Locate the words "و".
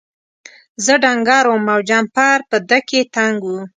3.45-3.49